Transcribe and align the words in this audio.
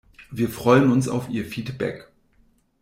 Wir 0.31 0.49
freuen 0.49 0.91
uns 0.91 1.07
auf 1.07 1.29
Ihr 1.29 1.45
Feedback! 1.45 2.07